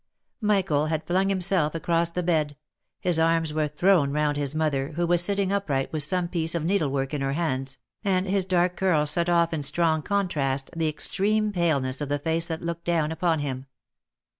[0.41, 2.57] Michael had flung himself across the bed;
[3.01, 6.65] his arms were thrown round his mother, who was sitting upright with some piece of
[6.65, 8.23] needlework in her hands, OF MICHAEL ARMSTRONG.
[8.23, 12.17] 39 and his dark curls set off in strong contrast the extreme paleness of the
[12.17, 13.67] face that looked down upon him.